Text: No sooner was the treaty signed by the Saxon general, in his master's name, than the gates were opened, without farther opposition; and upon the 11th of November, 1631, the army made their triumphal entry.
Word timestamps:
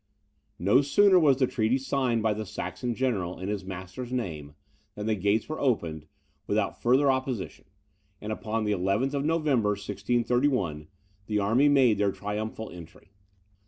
No 0.57 0.81
sooner 0.81 1.19
was 1.19 1.37
the 1.37 1.45
treaty 1.45 1.77
signed 1.77 2.23
by 2.23 2.33
the 2.33 2.43
Saxon 2.43 2.95
general, 2.95 3.37
in 3.37 3.49
his 3.49 3.63
master's 3.63 4.11
name, 4.11 4.55
than 4.95 5.05
the 5.05 5.13
gates 5.13 5.47
were 5.47 5.59
opened, 5.59 6.07
without 6.47 6.81
farther 6.81 7.11
opposition; 7.11 7.65
and 8.19 8.31
upon 8.31 8.63
the 8.63 8.71
11th 8.71 9.13
of 9.13 9.25
November, 9.25 9.73
1631, 9.73 10.87
the 11.27 11.37
army 11.37 11.69
made 11.69 11.99
their 11.99 12.11
triumphal 12.11 12.71
entry. 12.71 13.11